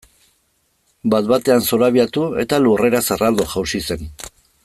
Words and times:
Bat 1.13 1.27
batean 1.31 1.67
zorabiatu 1.67 2.25
eta 2.45 2.61
lurrera 2.65 3.05
zerraldo 3.11 3.49
jausi 3.53 3.83
zen. 3.91 4.13